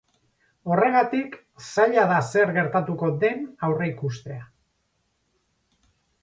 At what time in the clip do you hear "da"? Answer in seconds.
2.11-2.17